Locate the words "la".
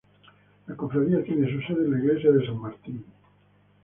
0.65-0.75, 1.91-1.99